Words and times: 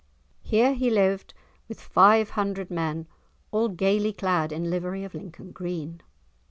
Here 0.41 0.73
he 0.73 0.89
lived 0.89 1.35
with 1.69 1.79
five 1.79 2.31
hundred 2.31 2.71
men, 2.71 3.05
all 3.51 3.69
gaily 3.69 4.13
clad 4.13 4.51
in 4.51 4.67
livery 4.71 5.03
of 5.03 5.13
Lincoln 5.13 5.51
green. 5.51 6.01